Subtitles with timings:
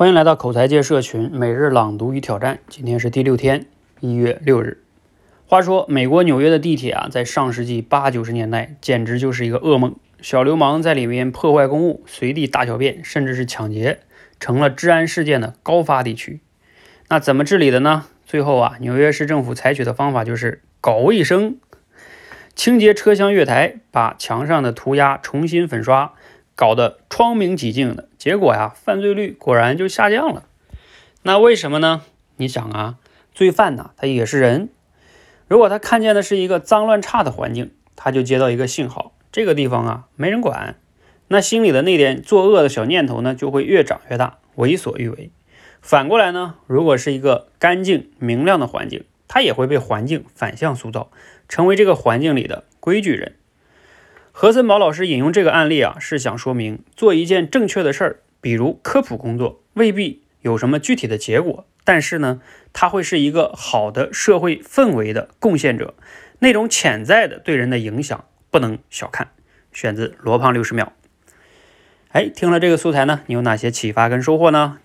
[0.00, 3.66] 欢迎来到口才界社群每日朗读与挑战，今天是第六天，
[4.00, 4.82] 一月六日。
[5.46, 14.00] 话说美国纽约的地铁啊，在上世纪八九十年代简直就是一个噩梦，小流氓在里面破坏公物、随地大小便，甚至是抢劫，
[14.38, 16.40] 成了治安事件的高发地区。
[17.08, 18.06] 那怎么治理的呢？
[18.24, 21.58] 最后啊，纽约市政府采取的方法就是搞卫生，
[22.54, 26.14] 清洁车厢月台，把墙上的涂鸦重新粉刷。
[26.60, 30.44] 搞得窗明几净的结果呀，犯罪率果然就下降了。
[31.22, 32.02] 那为什么呢？
[32.36, 32.98] 你想啊，
[33.32, 34.68] 罪犯呢，他也是人。
[35.48, 40.76] 如果他看见的是一个脏乱差的环境，他就接到一个信号，这个地方啊没人管，
[41.28, 45.30] 那心里的那点作恶的小念头呢，就会越长越大，为所欲为。
[45.80, 51.10] 反过来呢，如果是一个干净明亮的环境，他也会被环境反向塑造，
[51.48, 53.36] 成为这个环境里的规矩人。
[54.32, 62.40] 何森宝老师引用这个案例啊，是想说明做一件正确的事儿，比如科普工作，未必有什么具体的结果，但是呢，
[62.72, 65.94] 它会是一个好的社会氛围的贡献者，
[66.38, 69.28] 那种潜在的对人的影响不能小看。
[69.72, 70.92] 选自罗胖六十秒。
[72.12, 74.78] 哎，听了这个素材呢，你有哪些启发跟收获呢？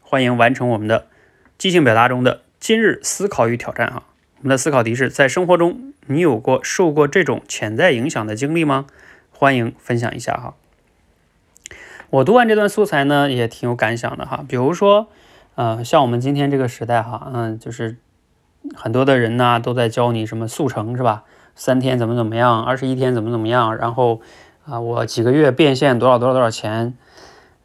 [0.00, 1.08] 欢迎完成我们的
[1.58, 4.04] 即兴表达中的今日思考与挑战哈。
[4.44, 5.94] 我们的思考题是在生活中。
[6.06, 8.84] 你有过受过这种潜在影响的经历吗？
[9.30, 10.52] 欢迎分享一下哈。
[12.10, 14.44] 我读完这段素材呢，也挺有感想的哈。
[14.46, 15.08] 比如说，
[15.54, 17.96] 呃，像我们今天这个时代哈，嗯，就是
[18.74, 21.24] 很多的人呢都在教你什么速成是吧？
[21.54, 24.20] 三天怎么怎么样，二十一天怎么怎么样，然后
[24.66, 26.94] 啊，我几个月变现多少多少多少钱？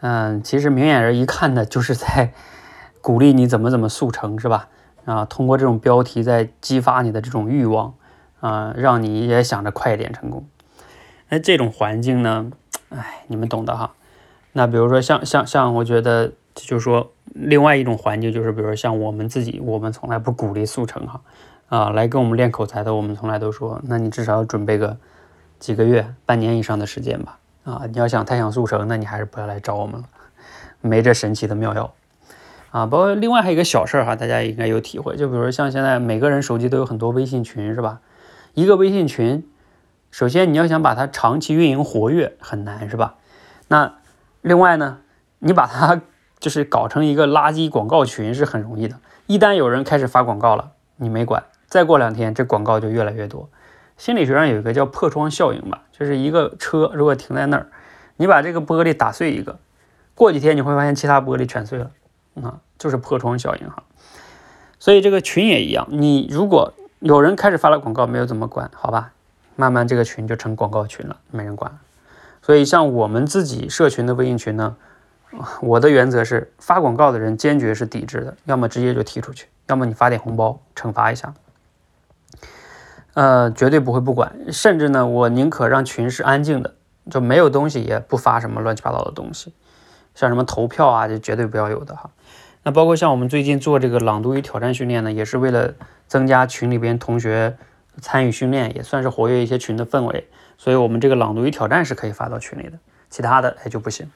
[0.00, 2.32] 嗯，其实明眼人一看呢就是在
[3.00, 4.68] 鼓励你怎么怎么速成是吧？
[5.04, 7.94] 啊，通过这种标题在激发你的这种欲望。
[8.40, 10.46] 啊，让你也想着快一点成功。
[11.30, 12.52] 那这种环境呢？
[12.90, 13.94] 哎，你们懂的哈。
[14.52, 21.22] 那比如说像像像，我觉得就是说，另外一种环境就是，比如说像我们自己，我们从来不鼓励速成哈。
[21.70, 24.94] 啊，来跟我们练口才的，我们从来都说，那你至少要准备个
[25.58, 27.38] 几个月、半年以上的时间吧。
[27.64, 30.06] 啊，你要想太想速成，那你还是不要来找我们了，
[30.82, 31.90] 没这神奇的妙药。
[32.74, 38.00] 啊，包括另外还有一个小事儿哈，大家应该有体会，就比如像现在每个人手机都有很多微信群，是吧？
[38.54, 39.48] 一个微信群，
[40.10, 43.14] 首先你要想把它长期运营活跃很难，是吧？
[43.68, 43.94] 那
[44.42, 44.98] 另外呢，
[45.38, 46.00] 你把它
[46.40, 48.98] 就是搞成一个垃圾广告群是很容易的。
[49.28, 53.48] 一旦有人开始发广告了，你没管，再过两天这广告就越来越多。
[53.96, 57.68] 心理学上有一个叫破窗效应吧，就是一个车如果停在那儿，
[58.16, 59.60] 你把这个玻璃打碎一个，
[60.16, 61.92] 过几天你会发现其他玻璃全碎了，
[62.42, 63.82] 啊，就是破窗效应哈。
[64.78, 66.72] 所以这个群也一样，你如果。
[67.00, 69.12] 有人开始发了广告，没有怎么管，好吧，
[69.56, 71.78] 慢慢这个群就成广告群了，没人管。
[72.40, 74.74] 所以像我们自己社群的微信群呢，
[75.60, 81.34] 我的原则是发广告的人坚决是抵制的，要么直接就踢出去，要么你发点红包惩罚一下。
[83.12, 86.74] 呃，绝对不会不管，甚至呢，我宁可让群是安静的，
[87.10, 89.52] 就没有东西也不发什么乱七八糟的东西，
[90.14, 92.10] 像什么投票啊，就绝对不要有的哈。
[92.62, 95.74] 那包括像我们最近做这个朗读与挑战训练呢，也是为了
[96.06, 97.56] 增加群里边同学
[98.00, 100.28] 参与训练，也算是活跃一些群的氛围。
[100.56, 102.78] 所以，我们这个朗读与挑战是可以发到群里的，
[103.10, 104.10] 其他的哎就不行。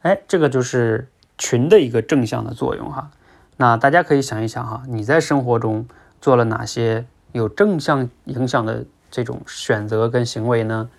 [0.00, 1.08] 哎，这个就是
[1.38, 3.10] 群的一个正向的作用哈。
[3.58, 5.86] 那大家可以想一想哈，你在生活中
[6.20, 10.90] 做了哪些有正向影响的这种选择跟行为呢？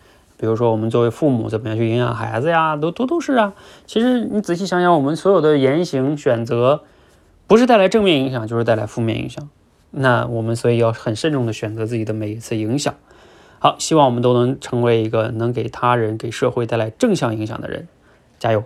[0.44, 2.76] 比如说，我们作为父母怎么样去影响孩子呀？
[2.76, 3.54] 都都都是啊。
[3.86, 6.81] 其实你仔细想想，我们所有的言行选择，
[7.48, 9.48] 不是带来正面影响，就是带来负面影响。
[9.92, 12.94] 那我们所以要很慎重的选择自己的每一次影响。
[13.59, 17.88] 好，希望我们都能成为一个能给他人、给社会带来正向影响的人。
[18.38, 18.66] 加油！